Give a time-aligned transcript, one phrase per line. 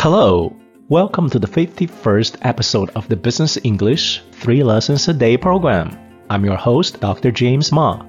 [0.00, 0.54] Hello,
[0.88, 5.90] welcome to the 51st episode of the Business English 3 Lessons a Day program.
[6.30, 7.32] I'm your host, Dr.
[7.32, 8.06] James Ma.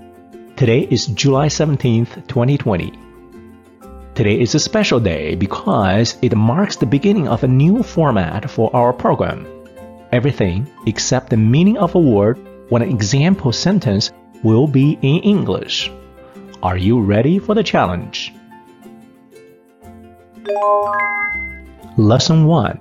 [0.55, 2.93] Today is July 17th, 2020.
[4.13, 8.69] Today is a special day because it marks the beginning of a new format for
[8.75, 9.47] our program.
[10.11, 12.37] Everything except the meaning of a word
[12.69, 14.11] when an example sentence
[14.43, 15.91] will be in English.
[16.61, 18.31] Are you ready for the challenge?
[21.98, 22.78] Lesson 1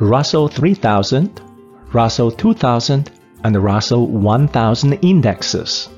[0.00, 1.40] Russell 3000,
[1.92, 3.10] Russell 2000,
[3.44, 5.88] and Russell 1000 indexes.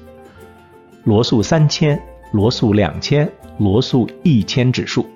[1.04, 2.00] 罗素三千、
[2.32, 5.06] 罗素两千、罗素一千指数。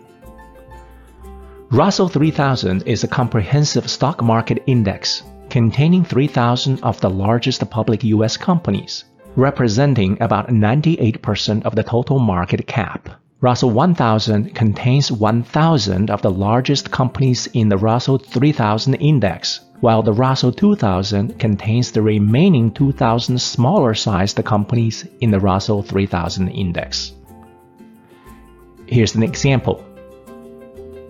[1.70, 8.36] Russell 3000 is a comprehensive stock market index containing 3,000 of the largest public U.S.
[8.36, 9.04] companies,
[9.36, 13.08] representing about 98% of the total market cap.
[13.41, 20.13] Russell 1000 contains 1,000 of the largest companies in the Russell 3000 index, while the
[20.13, 27.13] Russell 2000 contains the remaining 2,000 smaller sized companies in the Russell 3000 index.
[28.85, 29.83] Here's an example.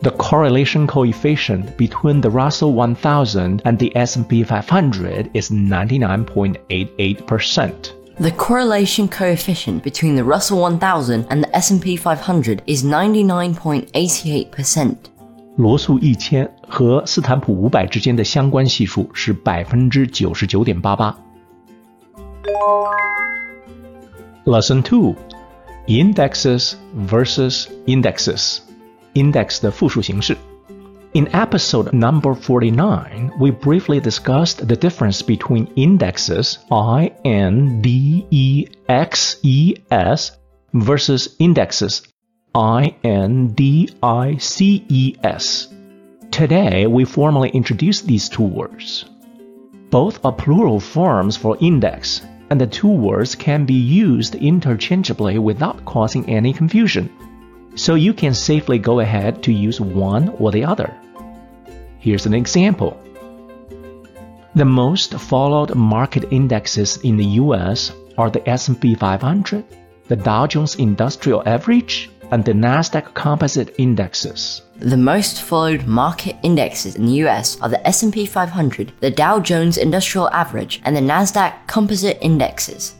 [0.01, 8.00] The correlation coefficient between the Russell 1000 and the S&P 500 is 99.88%.
[8.21, 14.95] The correlation coefficient between the Russell 1000 and the S&P 500 is 99.88%.
[15.57, 21.17] 罗素一千和斯坦普五百之间的相关系数是百分之九十九点八八。
[24.45, 25.15] Lesson two,
[25.87, 26.73] indexes
[27.09, 28.59] versus indices.
[29.15, 30.37] Index 的复数形式。
[31.13, 39.35] In episode number 49, we briefly discussed the difference between indexes, I N D E X
[39.43, 40.37] E S,
[40.73, 42.03] versus indices,
[42.55, 45.67] I N D I C E S.
[46.31, 49.03] Today, we formally introduce these two words.
[49.89, 55.83] Both are plural forms for index, and the two words can be used interchangeably without
[55.83, 57.09] causing any confusion
[57.74, 60.92] so you can safely go ahead to use one or the other.
[61.98, 62.96] Here's an example.
[64.54, 69.64] The most followed market indexes in the US are the S&P 500,
[70.08, 74.62] the Dow Jones Industrial Average, and the Nasdaq Composite indexes.
[74.78, 79.76] The most followed market indexes in the US are the S&P 500, the Dow Jones
[79.76, 82.94] Industrial Average, and the Nasdaq Composite indexes.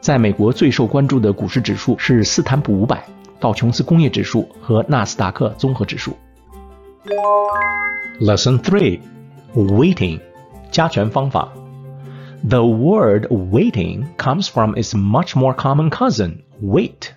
[0.00, 3.04] 在美国最受关注的股市指数是斯坦普五百。
[3.43, 6.15] 道琼斯工业指数和纳斯达克综合指数。
[8.21, 9.01] Lesson three,
[9.53, 10.21] weighting，
[10.71, 11.51] 加权方法。
[12.47, 17.11] The word weighting comes from its much more common cousin, weight.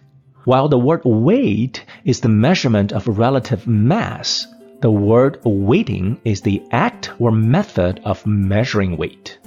[0.44, 4.46] While the word weight is the measurement of relative mass,
[4.80, 9.38] the word weighting is the act or method of measuring weight.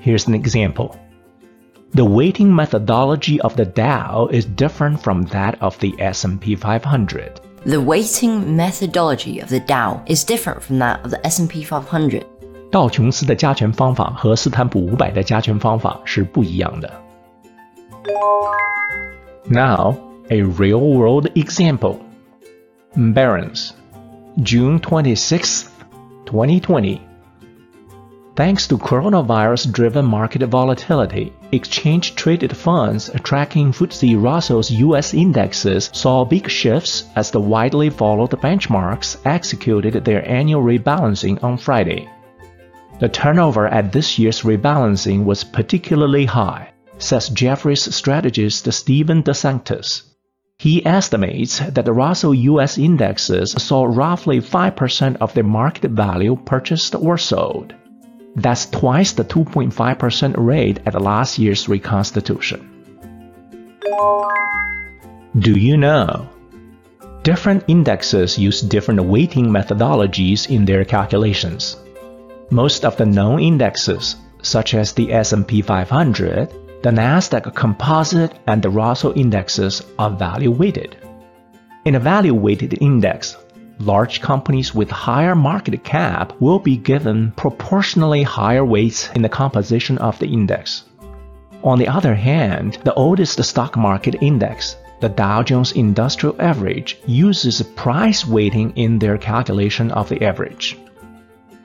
[0.00, 0.96] Here's an example.
[1.93, 7.41] The weighting methodology of the Dow is different from that of the S&P 500.
[7.65, 12.25] The weighting methodology of the Dow is different from that of the S&P 500.
[12.71, 16.89] 道琼斯的加权方法和斯坦普五百的加权方法是不一样的。
[19.49, 19.97] Now,
[20.29, 21.97] a real-world example.
[22.95, 23.71] Barron's,
[24.41, 25.67] June 26,
[26.25, 27.01] 2020.
[28.35, 36.24] Thanks to coronavirus driven market volatility, exchange traded funds tracking FTSE Russell's US indexes saw
[36.24, 42.08] big shifts as the widely followed benchmarks executed their annual rebalancing on Friday.
[42.98, 50.02] The turnover at this year's rebalancing was particularly high, says Jefferies strategist Stephen DeSantis.
[50.58, 56.94] He estimates that the Russell US indexes saw roughly 5% of their market value purchased
[56.94, 57.74] or sold.
[58.36, 62.70] That's twice the 2.5% rate at last year's reconstitution.
[65.38, 66.28] Do you know?
[67.22, 71.76] Different indexes use different weighting methodologies in their calculations.
[72.50, 76.52] Most of the known indexes, such as the S&P 500,
[76.82, 80.96] the Nasdaq Composite, and the Russell indexes, are value weighted.
[81.86, 83.36] In a value weighted index,
[83.78, 89.98] large companies with higher market cap will be given proportionally higher weights in the composition
[89.98, 90.84] of the index.
[91.62, 97.62] On the other hand, the oldest stock market index, the Dow Jones Industrial Average, uses
[97.62, 100.78] price weighting in their calculation of the average.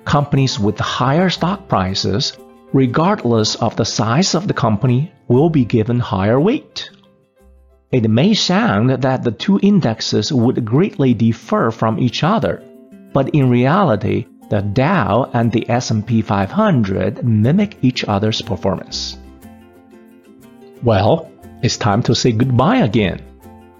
[0.03, 2.37] Companies with higher stock prices,
[2.73, 6.89] regardless of the size of the company, will be given higher weight.
[7.91, 12.63] It may sound that the two indexes would greatly differ from each other,
[13.11, 19.17] but in reality, the Dow and the S&P 500 mimic each other's performance.
[20.81, 21.29] Well,
[21.61, 23.19] it's time to say goodbye again.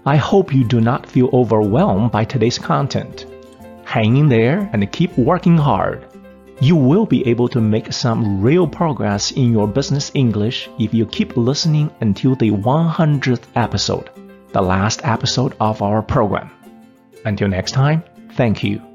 [0.04, 3.24] I hope you do not feel overwhelmed by today's content.
[3.84, 6.04] Hang in there and keep working hard.
[6.62, 11.06] You will be able to make some real progress in your business English if you
[11.06, 14.10] keep listening until the 100th episode,
[14.52, 16.52] the last episode of our program.
[17.24, 18.04] Until next time,
[18.36, 18.91] thank you.